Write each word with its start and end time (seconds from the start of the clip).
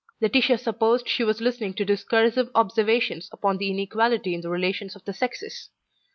Laetitia 0.19 0.57
supposed 0.57 1.07
she 1.07 1.23
was 1.23 1.41
listening 1.41 1.75
to 1.75 1.85
discursive 1.85 2.49
observations 2.55 3.29
upon 3.31 3.57
the 3.57 3.69
inequality 3.69 4.33
in 4.33 4.41
the 4.41 4.49
relations 4.49 4.95
of 4.95 5.05
the 5.05 5.13
sexes. 5.13 5.69